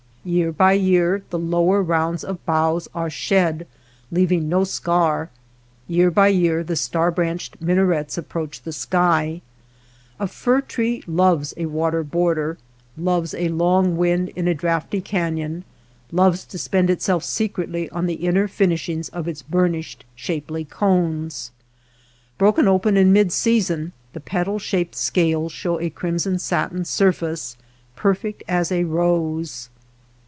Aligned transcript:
Year 0.23 0.51
by 0.51 0.73
year 0.73 1.23
the 1.31 1.39
lower 1.39 1.81
rounds 1.81 2.23
of 2.23 2.45
boughs 2.45 2.87
are 2.93 3.09
shed, 3.09 3.65
leaving 4.11 4.47
no 4.47 4.63
scar; 4.63 5.31
year 5.87 6.11
by 6.11 6.27
year 6.27 6.63
the 6.63 6.75
star 6.75 7.09
branched 7.09 7.59
minarets 7.59 8.19
approach 8.19 8.61
the 8.61 8.71
sky, 8.71 9.41
A 10.19 10.27
fir 10.27 10.61
tree 10.61 11.01
loves 11.07 11.55
a 11.57 11.65
water 11.65 12.03
border, 12.03 12.59
loves 12.95 13.33
a 13.33 13.49
long 13.49 13.97
wind 13.97 14.29
in 14.35 14.47
a 14.47 14.53
draughty 14.53 15.01
caiion, 15.01 15.63
loves 16.11 16.45
to 16.45 16.59
spend 16.59 16.91
itself 16.91 17.23
secretly 17.23 17.89
on 17.89 18.05
the 18.05 18.21
inner 18.27 18.47
finishings 18.47 19.09
of 19.09 19.27
its 19.27 19.41
burnished, 19.41 20.05
shapely 20.15 20.63
cones. 20.65 21.49
Broken 22.37 22.67
open 22.67 22.93
220 22.93 22.99
WATER 22.99 23.07
BORDERS 23.07 23.07
in 23.07 23.25
mid 23.25 23.31
season 23.31 23.91
the 24.13 24.19
petal 24.19 24.59
shaped 24.59 24.93
scales 24.93 25.51
show 25.51 25.79
a 25.79 25.89
crimson 25.89 26.37
satin 26.37 26.85
surface, 26.85 27.57
perfect 27.95 28.43
as 28.47 28.71
a 28.71 28.83
rose. 28.83 29.69